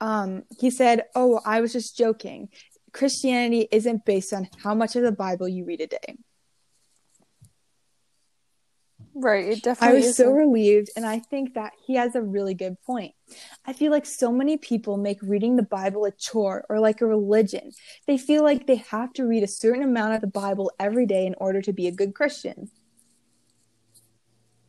um, 0.00 0.44
he 0.58 0.70
said, 0.70 1.04
"Oh, 1.14 1.40
I 1.44 1.60
was 1.60 1.72
just 1.72 1.96
joking. 1.96 2.48
Christianity 2.92 3.68
isn't 3.70 4.04
based 4.04 4.32
on 4.32 4.48
how 4.62 4.74
much 4.74 4.96
of 4.96 5.02
the 5.02 5.12
Bible 5.12 5.48
you 5.48 5.64
read 5.64 5.80
a 5.80 5.86
day. 5.86 6.16
Right, 9.14 9.44
it 9.44 9.62
definitely. 9.62 9.88
I 9.88 9.98
was 9.98 10.06
isn't. 10.06 10.24
so 10.24 10.32
relieved, 10.32 10.88
and 10.96 11.04
I 11.04 11.18
think 11.18 11.54
that 11.54 11.72
he 11.86 11.96
has 11.96 12.14
a 12.14 12.22
really 12.22 12.54
good 12.54 12.80
point. 12.82 13.14
I 13.66 13.74
feel 13.74 13.92
like 13.92 14.06
so 14.06 14.32
many 14.32 14.56
people 14.56 14.96
make 14.96 15.18
reading 15.20 15.56
the 15.56 15.62
Bible 15.62 16.06
a 16.06 16.12
chore 16.12 16.64
or 16.70 16.80
like 16.80 17.02
a 17.02 17.06
religion. 17.06 17.72
They 18.06 18.16
feel 18.16 18.42
like 18.42 18.66
they 18.66 18.76
have 18.76 19.12
to 19.14 19.26
read 19.26 19.42
a 19.42 19.48
certain 19.48 19.82
amount 19.82 20.14
of 20.14 20.22
the 20.22 20.28
Bible 20.28 20.72
every 20.80 21.04
day 21.04 21.26
in 21.26 21.34
order 21.38 21.60
to 21.60 21.72
be 21.74 21.86
a 21.86 21.92
good 21.92 22.14
Christian. 22.14 22.70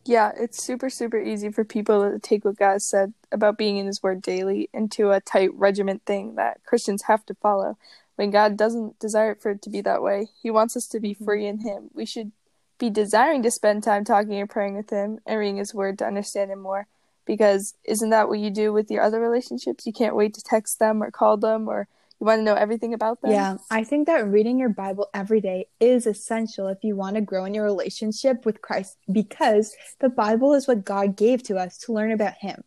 Yeah, 0.06 0.32
it's 0.38 0.62
super, 0.62 0.90
super 0.90 1.18
easy 1.18 1.50
for 1.50 1.64
people 1.64 2.10
to 2.10 2.18
take 2.18 2.44
what 2.44 2.58
God 2.58 2.82
said 2.82 3.14
about 3.32 3.56
being 3.56 3.78
in 3.78 3.86
His 3.86 4.02
Word 4.02 4.20
daily 4.20 4.68
into 4.74 5.10
a 5.10 5.20
tight 5.22 5.54
regiment 5.54 6.02
thing 6.04 6.34
that 6.34 6.62
Christians 6.64 7.04
have 7.04 7.24
to 7.26 7.34
follow 7.34 7.78
when 8.16 8.30
God 8.30 8.56
doesn't 8.56 8.98
desire 8.98 9.34
for 9.34 9.52
it 9.52 9.62
to 9.62 9.70
be 9.70 9.80
that 9.82 10.02
way. 10.02 10.28
He 10.42 10.50
wants 10.50 10.76
us 10.76 10.86
to 10.88 11.00
be 11.00 11.14
mm-hmm. 11.14 11.24
free 11.24 11.46
in 11.46 11.60
Him. 11.60 11.90
We 11.92 12.06
should 12.06 12.32
be 12.78 12.90
desiring 12.90 13.42
to 13.42 13.50
spend 13.50 13.82
time 13.82 14.04
talking 14.04 14.34
and 14.34 14.50
praying 14.50 14.76
with 14.76 14.90
Him 14.90 15.18
and 15.26 15.38
reading 15.38 15.56
His 15.56 15.74
Word 15.74 15.98
to 15.98 16.06
understand 16.06 16.50
Him 16.50 16.60
more. 16.60 16.86
Because 17.26 17.74
isn't 17.84 18.10
that 18.10 18.28
what 18.28 18.38
you 18.38 18.50
do 18.50 18.72
with 18.72 18.90
your 18.90 19.02
other 19.02 19.20
relationships? 19.20 19.86
You 19.86 19.92
can't 19.92 20.16
wait 20.16 20.34
to 20.34 20.42
text 20.42 20.78
them 20.78 21.02
or 21.02 21.10
call 21.10 21.38
them 21.38 21.68
or 21.68 21.88
you 22.20 22.26
want 22.26 22.40
to 22.40 22.44
know 22.44 22.54
everything 22.54 22.94
about 22.94 23.20
them. 23.22 23.32
Yeah, 23.32 23.56
I 23.70 23.82
think 23.82 24.06
that 24.06 24.26
reading 24.26 24.58
your 24.58 24.68
Bible 24.68 25.08
every 25.12 25.40
day 25.40 25.66
is 25.80 26.06
essential 26.06 26.68
if 26.68 26.84
you 26.84 26.96
want 26.96 27.16
to 27.16 27.22
grow 27.22 27.44
in 27.44 27.54
your 27.54 27.64
relationship 27.64 28.46
with 28.46 28.62
Christ 28.62 28.96
because 29.10 29.74
the 30.00 30.08
Bible 30.08 30.54
is 30.54 30.68
what 30.68 30.84
God 30.84 31.16
gave 31.16 31.42
to 31.44 31.56
us 31.56 31.76
to 31.78 31.92
learn 31.92 32.12
about 32.12 32.34
Him 32.40 32.62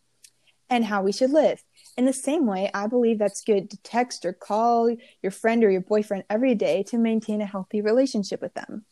and 0.69 0.85
how 0.85 1.01
we 1.01 1.11
should 1.11 1.31
live. 1.31 1.63
In 1.97 2.05
the 2.05 2.13
same 2.13 2.45
way, 2.45 2.69
I 2.75 2.85
believe 2.85 3.17
that's 3.17 3.41
good 3.41 3.71
to 3.71 3.77
text 3.77 4.23
or 4.23 4.31
call 4.31 4.95
your 5.23 5.31
friend 5.31 5.63
or 5.63 5.71
your 5.71 5.81
boyfriend 5.81 6.25
every 6.29 6.53
day 6.53 6.83
to 6.83 6.97
maintain 6.97 7.41
a 7.41 7.45
healthy 7.45 7.81
relationship 7.81 8.39
with 8.39 8.53
them. 8.53 8.85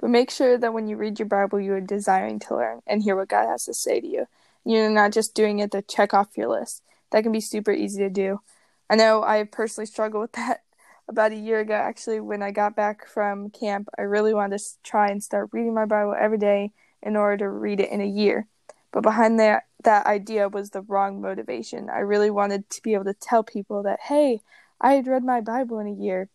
But 0.00 0.08
make 0.08 0.30
sure 0.30 0.56
that 0.56 0.72
when 0.72 0.88
you 0.88 0.96
read 0.96 1.18
your 1.18 1.28
Bible, 1.28 1.60
you 1.60 1.74
are 1.74 1.80
desiring 1.80 2.38
to 2.40 2.56
learn 2.56 2.80
and 2.86 3.02
hear 3.02 3.14
what 3.14 3.28
God 3.28 3.46
has 3.46 3.66
to 3.66 3.74
say 3.74 4.00
to 4.00 4.06
you. 4.06 4.26
You're 4.64 4.90
not 4.90 5.12
just 5.12 5.34
doing 5.34 5.58
it 5.58 5.70
to 5.72 5.82
check 5.82 6.14
off 6.14 6.36
your 6.36 6.48
list. 6.48 6.82
That 7.10 7.22
can 7.22 7.32
be 7.32 7.40
super 7.40 7.70
easy 7.70 8.02
to 8.02 8.10
do. 8.10 8.40
I 8.88 8.96
know 8.96 9.22
I 9.22 9.44
personally 9.44 9.86
struggled 9.86 10.22
with 10.22 10.32
that 10.32 10.62
about 11.08 11.32
a 11.32 11.36
year 11.36 11.60
ago. 11.60 11.74
Actually, 11.74 12.20
when 12.20 12.42
I 12.42 12.50
got 12.50 12.74
back 12.74 13.06
from 13.06 13.50
camp, 13.50 13.88
I 13.98 14.02
really 14.02 14.32
wanted 14.32 14.58
to 14.58 14.64
try 14.82 15.08
and 15.08 15.22
start 15.22 15.50
reading 15.52 15.74
my 15.74 15.84
Bible 15.84 16.16
every 16.18 16.38
day 16.38 16.72
in 17.02 17.16
order 17.16 17.44
to 17.44 17.48
read 17.48 17.80
it 17.80 17.90
in 17.90 18.00
a 18.00 18.06
year. 18.06 18.46
But 18.92 19.02
behind 19.02 19.38
that 19.40 19.64
that 19.84 20.06
idea 20.06 20.48
was 20.48 20.70
the 20.70 20.82
wrong 20.82 21.20
motivation. 21.20 21.90
I 21.90 22.00
really 22.00 22.30
wanted 22.30 22.68
to 22.70 22.82
be 22.82 22.94
able 22.94 23.04
to 23.04 23.14
tell 23.14 23.42
people 23.42 23.82
that, 23.84 24.00
hey, 24.00 24.40
I 24.80 24.94
had 24.94 25.06
read 25.06 25.24
my 25.24 25.40
Bible 25.40 25.78
in 25.78 25.86
a 25.86 25.92
year, 25.92 26.28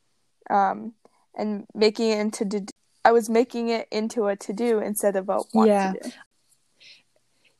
um, 0.49 0.93
and 1.35 1.65
making 1.73 2.09
it 2.09 2.19
into 2.19 2.45
to, 2.45 2.73
I 3.03 3.11
was 3.11 3.29
making 3.29 3.69
it 3.69 3.87
into 3.91 4.27
a 4.27 4.35
to 4.35 4.53
do 4.53 4.79
instead 4.79 5.15
of 5.15 5.29
a 5.29 5.41
want 5.53 5.69
yeah. 5.69 5.93
to 5.93 5.99
do. 5.99 6.11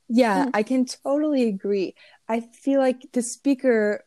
Yeah, 0.10 0.42
mm-hmm. 0.42 0.50
I 0.54 0.64
can 0.64 0.86
totally 0.86 1.48
agree. 1.48 1.96
I 2.30 2.40
feel 2.40 2.80
like 2.80 3.12
the 3.12 3.22
speaker 3.22 4.04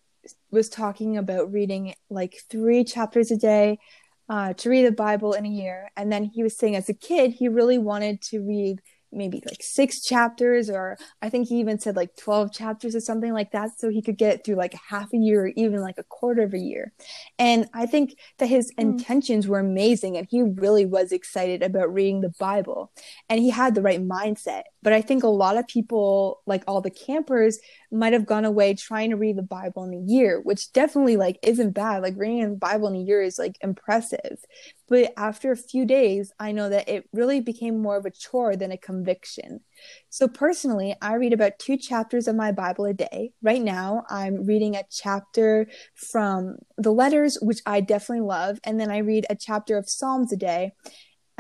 was 0.51 0.69
talking 0.69 1.17
about 1.17 1.53
reading 1.53 1.95
like 2.09 2.43
three 2.51 2.85
chapters 2.85 3.31
a 3.31 3.37
day 3.37 3.79
uh, 4.29 4.53
to 4.55 4.71
read 4.71 4.87
the 4.87 4.93
Bible 4.93 5.33
in 5.33 5.45
a 5.45 5.49
year. 5.49 5.91
And 5.97 6.13
then 6.13 6.25
he 6.25 6.43
was 6.43 6.57
saying 6.57 6.77
as 6.77 6.89
a 6.89 6.95
kid, 6.95 7.33
he 7.33 7.49
really 7.49 7.79
wanted 7.79 8.23
to 8.23 8.41
read 8.41 8.81
maybe 9.13 9.43
like 9.47 9.63
six 9.63 10.01
chapters 10.01 10.71
or 10.71 10.97
i 11.23 11.29
think 11.29 11.49
he 11.49 11.57
even 11.57 11.79
said 11.79 11.97
like 11.97 12.15
12 12.17 12.53
chapters 12.53 12.95
or 12.95 13.01
something 13.01 13.33
like 13.33 13.51
that 13.53 13.71
so 13.79 13.89
he 13.89 14.03
could 14.03 14.17
get 14.17 14.45
through 14.45 14.55
like 14.55 14.75
half 14.89 15.13
a 15.13 15.17
year 15.17 15.45
or 15.45 15.53
even 15.57 15.81
like 15.81 15.99
a 15.99 16.05
quarter 16.05 16.43
of 16.43 16.55
a 16.55 16.59
year. 16.59 16.93
And 17.39 17.67
i 17.75 17.87
think 17.87 18.17
that 18.39 18.47
his 18.47 18.73
mm. 18.73 18.83
intentions 18.83 19.49
were 19.49 19.59
amazing 19.59 20.17
and 20.17 20.27
he 20.31 20.43
really 20.43 20.87
was 20.87 21.13
excited 21.13 21.63
about 21.63 21.93
reading 21.93 22.21
the 22.21 22.35
bible. 22.39 22.93
And 23.29 23.41
he 23.41 23.51
had 23.51 23.75
the 23.75 23.83
right 23.83 24.03
mindset 24.03 24.63
but 24.83 24.93
i 24.93 25.01
think 25.01 25.23
a 25.23 25.29
lot 25.29 25.57
of 25.57 25.67
people 25.67 26.41
like 26.47 26.63
all 26.67 26.81
the 26.81 26.91
campers 26.91 27.59
might 27.91 28.13
have 28.13 28.27
gone 28.27 28.45
away 28.45 28.75
trying 28.75 29.11
to 29.11 29.17
read 29.17 29.37
the 29.37 29.43
bible 29.43 29.85
in 29.85 29.95
a 29.95 30.11
year 30.13 30.41
which 30.43 30.73
definitely 30.73 31.17
like 31.17 31.39
isn't 31.43 31.73
bad 31.73 32.03
like 32.03 32.15
reading 32.17 32.51
the 32.51 32.57
bible 32.57 32.89
in 32.89 32.95
a 32.95 33.03
year 33.03 33.23
is 33.23 33.39
like 33.39 33.57
impressive 33.61 34.39
but 34.91 35.13
after 35.17 35.53
a 35.53 35.57
few 35.57 35.87
days, 35.87 36.33
I 36.41 36.51
know 36.51 36.69
that 36.69 36.89
it 36.89 37.09
really 37.13 37.41
became 37.41 37.79
more 37.79 37.97
of 37.97 38.07
a 38.07 38.11
chore 38.11 38.57
than 38.57 38.73
a 38.73 38.77
conviction. 38.77 39.61
So, 40.09 40.27
personally, 40.27 40.97
I 41.01 41.15
read 41.15 41.33
about 41.33 41.61
two 41.61 41.77
chapters 41.77 42.27
of 42.27 42.35
my 42.35 42.51
Bible 42.51 42.87
a 42.87 42.93
day. 42.93 43.33
Right 43.41 43.63
now, 43.63 44.05
I'm 44.11 44.45
reading 44.45 44.75
a 44.75 44.83
chapter 44.91 45.69
from 45.95 46.57
the 46.77 46.93
letters, 46.93 47.39
which 47.41 47.61
I 47.67 47.81
definitely 47.81 48.27
love, 48.27 48.59
and 48.65 48.81
then 48.81 48.91
I 48.91 48.99
read 48.99 49.27
a 49.31 49.37
chapter 49.37 49.79
of 49.79 49.89
Psalms 49.89 50.33
a 50.33 50.37
day. 50.37 50.73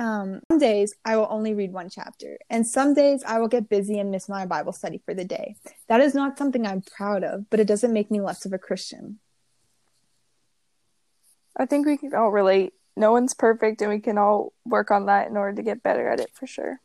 Um, 0.00 0.40
some 0.50 0.59
days 0.59 0.95
I 1.04 1.19
will 1.19 1.28
only 1.28 1.52
read 1.52 1.73
one 1.73 1.90
chapter, 1.90 2.38
and 2.49 2.66
some 2.66 2.95
days 2.95 3.23
I 3.26 3.38
will 3.38 3.49
get 3.49 3.69
busy 3.69 3.99
and 3.99 4.11
miss 4.11 4.30
my 4.30 4.47
Bible 4.47 4.73
study 4.73 5.02
for 5.04 5.12
the 5.12 5.26
day. 5.26 5.57
That 5.88 6.00
is 6.00 6.14
not 6.14 6.38
something 6.38 6.66
I'm 6.66 6.80
proud 6.80 7.23
of, 7.23 7.50
but 7.50 7.61
it 7.61 7.66
doesn't 7.66 7.92
make 7.92 8.11
me 8.11 8.23
less 8.23 8.47
of 8.47 8.54
a 8.54 8.59
Christian. 8.59 9.21
I 11.54 11.66
think 11.66 11.87
we 11.87 11.99
can 11.99 12.14
all 12.14 12.30
relate 12.30 12.73
no 12.97 13.12
one's 13.12 13.35
perfect 13.35 13.83
and 13.83 13.90
we 13.90 14.00
can 14.00 14.16
all 14.16 14.54
work 14.64 14.90
on 14.90 15.07
that 15.07 15.28
in 15.28 15.37
order 15.37 15.57
to 15.57 15.62
get 15.62 15.83
better 15.83 16.09
at 16.09 16.19
it 16.19 16.30
for 16.33 16.47
sure. 16.47 16.80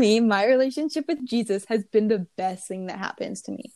Me, 0.00 0.18
my 0.18 0.44
relationship 0.44 1.06
with 1.06 1.24
Jesus 1.24 1.66
has 1.68 1.84
been 1.84 2.08
the 2.08 2.26
best 2.36 2.66
thing 2.66 2.86
that 2.86 2.98
happens 2.98 3.42
to 3.42 3.52
me. 3.52 3.72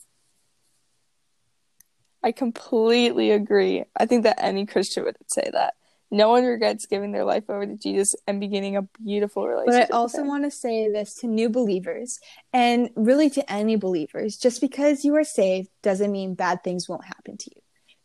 I 2.25 2.33
completely 2.33 3.31
agree. 3.31 3.85
I 3.97 4.07
think 4.07 4.25
that 4.25 4.43
any 4.43 4.67
Christian 4.67 5.05
would 5.05 5.17
say 5.29 5.49
that. 5.53 5.75
No 6.15 6.29
one 6.29 6.45
regrets 6.45 6.87
giving 6.87 7.11
their 7.11 7.25
life 7.25 7.45
over 7.49 7.67
to 7.67 7.77
Jesus 7.77 8.15
and 8.27 8.39
beginning 8.39 8.77
a 8.77 8.83
beautiful 9.05 9.49
relationship. 9.49 9.89
But 9.91 9.95
I 9.95 9.99
also 9.99 10.23
want 10.25 10.45
to 10.45 10.51
say 10.51 10.89
this 10.89 11.15
to 11.17 11.27
new 11.27 11.49
believers 11.49 12.21
and 12.53 12.91
really 12.95 13.29
to 13.31 13.53
any 13.53 13.75
believers. 13.75 14.37
Just 14.37 14.61
because 14.61 15.05
you 15.05 15.17
are 15.17 15.25
saved 15.25 15.71
doesn't 15.83 16.13
mean 16.13 16.35
bad 16.35 16.63
things 16.63 16.89
won't 16.89 17.05
happen 17.05 17.37
to 17.37 17.51
you. 17.55 17.61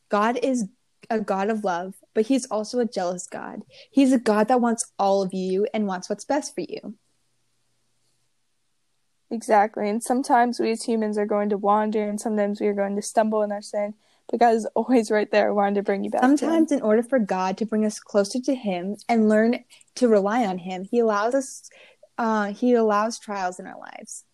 God 0.09 0.39
is 0.41 0.65
a 1.11 1.19
God 1.19 1.49
of 1.49 1.63
love, 1.63 1.93
but 2.15 2.25
he's 2.25 2.47
also 2.47 2.79
a 2.79 2.85
jealous 2.85 3.27
God. 3.27 3.61
He's 3.91 4.11
a 4.11 4.19
God 4.19 4.47
that 4.47 4.59
wants 4.59 4.91
all 4.97 5.21
of 5.21 5.33
you 5.33 5.67
and 5.73 5.85
wants 5.85 6.09
what's 6.09 6.25
best 6.25 6.55
for 6.55 6.61
you. 6.61 6.95
Exactly. 9.31 9.87
And 9.87 10.01
sometimes 10.01 10.59
we 10.59 10.71
as 10.71 10.83
humans 10.83 11.17
are 11.17 11.25
going 11.27 11.49
to 11.49 11.57
wander 11.57 12.09
and 12.09 12.19
sometimes 12.19 12.59
we 12.59 12.67
are 12.67 12.73
going 12.73 12.95
to 12.95 13.01
stumble 13.03 13.43
in 13.43 13.51
our 13.51 13.61
sin. 13.61 13.93
But 14.29 14.39
God 14.39 14.55
is 14.55 14.67
always 14.75 15.09
right 15.09 15.29
there 15.31 15.53
wanting 15.53 15.75
to 15.75 15.83
bring 15.83 16.03
you 16.03 16.11
back. 16.11 16.21
Sometimes 16.21 16.71
in 16.71 16.81
order 16.81 17.01
for 17.01 17.17
God 17.17 17.57
to 17.57 17.65
bring 17.65 17.85
us 17.85 17.99
closer 17.99 18.39
to 18.39 18.55
him 18.55 18.95
and 19.07 19.27
learn 19.27 19.63
to 19.95 20.07
rely 20.07 20.45
on 20.45 20.59
him, 20.59 20.83
he 20.83 20.99
allows 20.99 21.33
us 21.33 21.69
uh, 22.17 22.53
he 22.53 22.73
allows 22.73 23.17
trials 23.17 23.59
in 23.59 23.65
our 23.65 23.79
lives. 23.79 24.25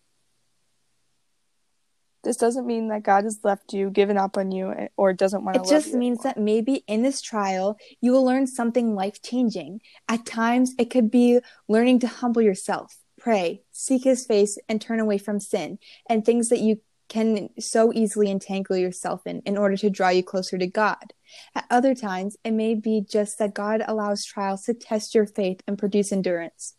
This 2.23 2.37
doesn't 2.37 2.65
mean 2.65 2.87
that 2.87 3.03
God 3.03 3.23
has 3.25 3.39
left 3.43 3.71
you, 3.71 3.91
given 3.91 4.17
up 4.17 4.35
on 4.35 4.51
you, 4.51 4.73
or 4.97 5.13
doesn't 5.13 5.45
want 5.45 5.55
to. 5.55 5.61
It 5.61 5.69
just 5.69 5.93
means 5.93 6.23
that 6.23 6.39
maybe 6.39 6.83
in 6.87 7.03
this 7.03 7.21
trial 7.21 7.77
you 8.01 8.11
will 8.11 8.25
learn 8.25 8.47
something 8.47 8.95
life 8.95 9.21
changing. 9.21 9.81
At 10.09 10.25
times, 10.25 10.73
it 10.79 10.89
could 10.89 11.11
be 11.11 11.39
learning 11.69 11.99
to 11.99 12.07
humble 12.07 12.41
yourself, 12.41 12.97
pray, 13.19 13.61
seek 13.71 14.03
His 14.03 14.25
face, 14.25 14.57
and 14.67 14.81
turn 14.81 14.99
away 14.99 15.19
from 15.19 15.39
sin 15.39 15.77
and 16.09 16.25
things 16.25 16.49
that 16.49 16.61
you 16.61 16.81
can 17.07 17.49
so 17.59 17.93
easily 17.93 18.29
entangle 18.31 18.77
yourself 18.77 19.25
in 19.25 19.41
in 19.41 19.57
order 19.57 19.77
to 19.77 19.89
draw 19.89 20.09
you 20.09 20.23
closer 20.23 20.57
to 20.57 20.67
God. 20.67 21.13
At 21.53 21.65
other 21.69 21.93
times, 21.95 22.37
it 22.43 22.51
may 22.51 22.75
be 22.75 23.01
just 23.01 23.39
that 23.39 23.53
God 23.53 23.83
allows 23.87 24.25
trials 24.25 24.63
to 24.63 24.73
test 24.73 25.15
your 25.15 25.25
faith 25.25 25.61
and 25.67 25.77
produce 25.77 26.11
endurance. 26.11 26.75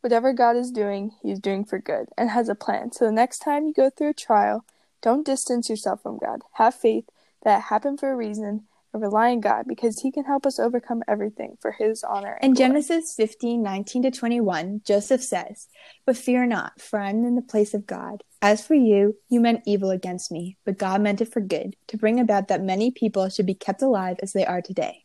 Whatever 0.00 0.32
God 0.32 0.56
is 0.56 0.70
doing, 0.70 1.12
He 1.22 1.30
is 1.30 1.40
doing 1.40 1.64
for 1.64 1.78
good 1.78 2.08
and 2.16 2.30
has 2.30 2.48
a 2.48 2.54
plan. 2.54 2.92
So 2.92 3.04
the 3.04 3.12
next 3.12 3.40
time 3.40 3.66
you 3.66 3.74
go 3.74 3.90
through 3.90 4.10
a 4.10 4.14
trial, 4.14 4.64
don't 5.02 5.26
distance 5.26 5.68
yourself 5.68 6.02
from 6.02 6.18
God. 6.18 6.40
Have 6.54 6.74
faith 6.74 7.04
that 7.42 7.58
it 7.58 7.62
happened 7.64 8.00
for 8.00 8.10
a 8.10 8.16
reason 8.16 8.64
rely 8.98 9.30
on 9.30 9.40
God 9.40 9.64
because 9.66 10.00
He 10.00 10.10
can 10.10 10.24
help 10.24 10.46
us 10.46 10.58
overcome 10.58 11.02
everything 11.06 11.56
for 11.60 11.72
His 11.72 12.02
honor. 12.02 12.38
In 12.42 12.54
Genesis 12.54 13.14
15 13.14 13.62
19 13.62 14.02
to 14.02 14.10
21, 14.10 14.82
Joseph 14.84 15.22
says, 15.22 15.68
But 16.06 16.16
fear 16.16 16.46
not, 16.46 16.80
for 16.80 16.98
I 16.98 17.10
am 17.10 17.24
in 17.24 17.36
the 17.36 17.42
place 17.42 17.74
of 17.74 17.86
God. 17.86 18.22
As 18.42 18.66
for 18.66 18.74
you, 18.74 19.16
you 19.28 19.40
meant 19.40 19.62
evil 19.66 19.90
against 19.90 20.32
me, 20.32 20.56
but 20.64 20.78
God 20.78 21.00
meant 21.00 21.20
it 21.20 21.32
for 21.32 21.40
good, 21.40 21.76
to 21.88 21.98
bring 21.98 22.18
about 22.18 22.48
that 22.48 22.62
many 22.62 22.90
people 22.90 23.28
should 23.28 23.46
be 23.46 23.54
kept 23.54 23.82
alive 23.82 24.16
as 24.22 24.32
they 24.32 24.46
are 24.46 24.62
today. 24.62 25.04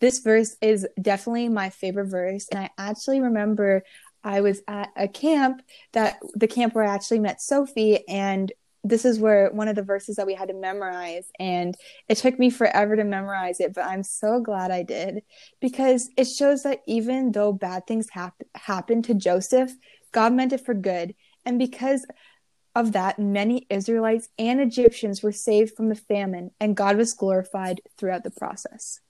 This 0.00 0.18
verse 0.18 0.56
is 0.60 0.86
definitely 1.00 1.48
my 1.48 1.70
favorite 1.70 2.06
verse, 2.06 2.48
and 2.50 2.60
I 2.60 2.70
actually 2.78 3.20
remember 3.20 3.84
I 4.24 4.40
was 4.40 4.62
at 4.68 4.90
a 4.96 5.08
camp 5.08 5.62
that 5.92 6.18
the 6.34 6.46
camp 6.46 6.74
where 6.74 6.84
I 6.84 6.94
actually 6.94 7.20
met 7.20 7.42
Sophie, 7.42 8.06
and 8.08 8.52
this 8.84 9.04
is 9.04 9.20
where 9.20 9.50
one 9.52 9.68
of 9.68 9.76
the 9.76 9.82
verses 9.82 10.16
that 10.16 10.26
we 10.26 10.34
had 10.34 10.48
to 10.48 10.54
memorize 10.54 11.30
and 11.38 11.76
it 12.08 12.16
took 12.18 12.38
me 12.38 12.50
forever 12.50 12.96
to 12.96 13.04
memorize 13.04 13.60
it 13.60 13.72
but 13.74 13.84
i'm 13.84 14.02
so 14.02 14.40
glad 14.40 14.70
i 14.70 14.82
did 14.82 15.22
because 15.60 16.10
it 16.16 16.24
shows 16.24 16.62
that 16.62 16.80
even 16.86 17.32
though 17.32 17.52
bad 17.52 17.86
things 17.86 18.08
hap- 18.10 18.42
happened 18.54 19.04
to 19.04 19.14
joseph 19.14 19.72
god 20.12 20.32
meant 20.32 20.52
it 20.52 20.64
for 20.64 20.74
good. 20.74 21.14
And 21.44 21.58
because 21.58 22.06
of 22.74 22.92
that 22.92 23.18
many 23.18 23.66
israelites 23.68 24.28
and 24.38 24.60
egyptians 24.60 25.22
were 25.22 25.32
saved 25.32 25.74
from 25.76 25.88
the 25.88 25.94
famine 25.94 26.50
and 26.60 26.76
god 26.76 26.96
was 26.96 27.14
glorified 27.14 27.80
throughout 27.98 28.24
the 28.24 28.30
process. 28.30 29.00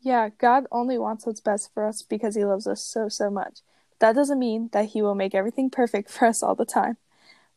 Yeah 0.00 0.30
god 0.38 0.66
only 0.72 0.98
wants 0.98 1.26
what's 1.26 1.40
best 1.40 1.72
for 1.72 1.86
us 1.86 2.02
because 2.02 2.34
he 2.34 2.44
loves 2.44 2.66
us 2.66 2.82
so 2.82 3.08
so 3.08 3.30
much. 3.30 3.60
That 4.00 4.14
doesn't 4.14 4.38
mean 4.38 4.70
that 4.72 4.86
he 4.86 5.02
will 5.02 5.14
make 5.14 5.34
everything 5.34 5.70
perfect 5.70 6.10
for 6.10 6.26
us 6.26 6.42
all 6.42 6.54
the 6.54 6.64
time 6.64 6.96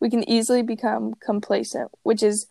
we 0.03 0.09
can 0.09 0.29
easily 0.29 0.61
become 0.61 1.13
complacent, 1.13 1.89
which 2.03 2.21
is 2.21 2.47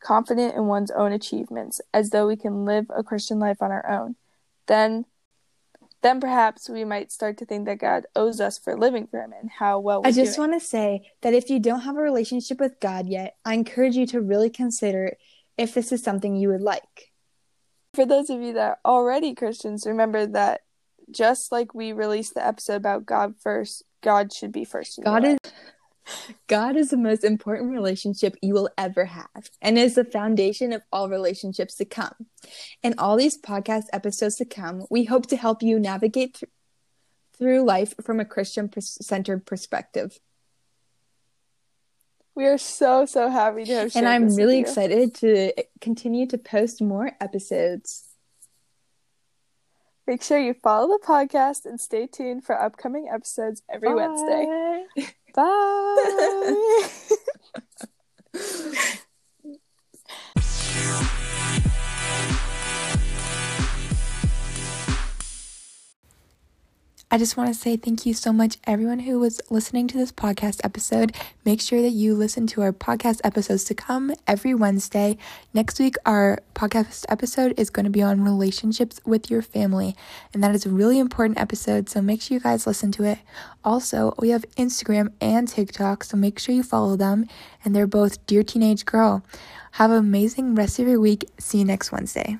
confident 0.00 0.56
in 0.56 0.66
one's 0.66 0.90
own 0.90 1.12
achievements, 1.12 1.80
as 1.94 2.10
though 2.10 2.26
we 2.26 2.34
can 2.34 2.64
live 2.64 2.86
a 2.90 3.04
Christian 3.04 3.38
life 3.38 3.62
on 3.62 3.70
our 3.70 3.88
own. 3.88 4.16
Then 4.66 5.04
then 6.02 6.18
perhaps 6.20 6.68
we 6.68 6.84
might 6.84 7.12
start 7.12 7.38
to 7.38 7.46
think 7.46 7.66
that 7.66 7.78
God 7.78 8.06
owes 8.16 8.40
us 8.40 8.58
for 8.58 8.76
living 8.76 9.06
for 9.06 9.20
him 9.20 9.32
and 9.40 9.48
how 9.48 9.78
well 9.78 10.02
I 10.04 10.10
just 10.10 10.36
want 10.36 10.52
to 10.54 10.60
say 10.60 11.08
that 11.22 11.32
if 11.32 11.48
you 11.48 11.60
don't 11.60 11.82
have 11.82 11.96
a 11.96 12.00
relationship 12.00 12.58
with 12.58 12.80
God 12.80 13.06
yet, 13.06 13.36
I 13.44 13.54
encourage 13.54 13.94
you 13.94 14.06
to 14.08 14.20
really 14.20 14.50
consider 14.50 15.16
if 15.56 15.74
this 15.74 15.92
is 15.92 16.02
something 16.02 16.34
you 16.34 16.48
would 16.48 16.60
like. 16.60 17.12
For 17.94 18.04
those 18.04 18.30
of 18.30 18.42
you 18.42 18.52
that 18.54 18.68
are 18.68 18.78
already 18.84 19.32
Christians, 19.32 19.86
remember 19.86 20.26
that 20.26 20.62
just 21.10 21.52
like 21.52 21.72
we 21.72 21.92
released 21.92 22.34
the 22.34 22.44
episode 22.44 22.76
about 22.76 23.06
God 23.06 23.34
first, 23.40 23.84
God 24.02 24.32
should 24.32 24.50
be 24.50 24.64
first. 24.64 25.00
God 25.04 25.24
is 25.24 25.38
God 26.46 26.76
is 26.76 26.90
the 26.90 26.96
most 26.96 27.24
important 27.24 27.70
relationship 27.70 28.36
you 28.42 28.54
will 28.54 28.70
ever 28.78 29.04
have 29.04 29.50
and 29.60 29.78
is 29.78 29.94
the 29.94 30.04
foundation 30.04 30.72
of 30.72 30.82
all 30.92 31.08
relationships 31.08 31.74
to 31.76 31.84
come. 31.84 32.14
In 32.82 32.94
all 32.98 33.16
these 33.16 33.40
podcast 33.40 33.84
episodes 33.92 34.36
to 34.36 34.44
come, 34.44 34.86
we 34.90 35.04
hope 35.04 35.26
to 35.26 35.36
help 35.36 35.62
you 35.62 35.78
navigate 35.78 36.34
th- 36.34 36.50
through 37.38 37.62
life 37.62 37.94
from 38.02 38.20
a 38.20 38.24
Christian 38.24 38.70
centered 38.80 39.44
perspective. 39.44 40.18
We 42.34 42.46
are 42.46 42.58
so, 42.58 43.06
so 43.06 43.30
happy 43.30 43.64
to 43.64 43.74
have 43.74 43.96
And 43.96 44.06
I'm 44.06 44.34
really 44.34 44.58
excited 44.58 45.14
to 45.16 45.52
continue 45.80 46.26
to 46.26 46.38
post 46.38 46.82
more 46.82 47.12
episodes. 47.20 48.04
Make 50.06 50.22
sure 50.22 50.38
you 50.38 50.54
follow 50.54 50.86
the 50.86 51.04
podcast 51.04 51.64
and 51.64 51.80
stay 51.80 52.06
tuned 52.06 52.44
for 52.44 52.60
upcoming 52.60 53.08
episodes 53.12 53.62
every 53.68 53.88
Bye. 53.88 53.94
Wednesday. 53.94 54.84
Bye. 55.36 56.86
I 67.08 67.18
just 67.18 67.36
want 67.36 67.54
to 67.54 67.58
say 67.58 67.76
thank 67.76 68.04
you 68.04 68.14
so 68.14 68.32
much, 68.32 68.56
everyone 68.64 68.98
who 68.98 69.20
was 69.20 69.40
listening 69.48 69.86
to 69.88 69.96
this 69.96 70.10
podcast 70.10 70.60
episode. 70.64 71.14
Make 71.44 71.60
sure 71.60 71.80
that 71.80 71.90
you 71.90 72.16
listen 72.16 72.48
to 72.48 72.62
our 72.62 72.72
podcast 72.72 73.20
episodes 73.22 73.62
to 73.64 73.74
come 73.74 74.12
every 74.26 74.54
Wednesday. 74.54 75.16
Next 75.54 75.78
week, 75.78 75.94
our 76.04 76.40
podcast 76.56 77.04
episode 77.08 77.54
is 77.56 77.70
going 77.70 77.84
to 77.84 77.90
be 77.90 78.02
on 78.02 78.24
relationships 78.24 79.00
with 79.04 79.30
your 79.30 79.40
family, 79.40 79.94
and 80.34 80.42
that 80.42 80.56
is 80.56 80.66
a 80.66 80.70
really 80.70 80.98
important 80.98 81.38
episode. 81.38 81.88
So 81.88 82.02
make 82.02 82.20
sure 82.20 82.34
you 82.34 82.40
guys 82.40 82.66
listen 82.66 82.90
to 82.92 83.04
it. 83.04 83.18
Also, 83.64 84.12
we 84.18 84.30
have 84.30 84.44
Instagram 84.56 85.12
and 85.20 85.46
TikTok, 85.46 86.02
so 86.02 86.16
make 86.16 86.40
sure 86.40 86.56
you 86.56 86.64
follow 86.64 86.96
them, 86.96 87.28
and 87.64 87.74
they're 87.74 87.86
both 87.86 88.26
Dear 88.26 88.42
Teenage 88.42 88.84
Girl. 88.84 89.24
Have 89.72 89.92
an 89.92 89.98
amazing 89.98 90.56
rest 90.56 90.80
of 90.80 90.88
your 90.88 90.98
week. 90.98 91.24
See 91.38 91.58
you 91.58 91.64
next 91.64 91.92
Wednesday. 91.92 92.38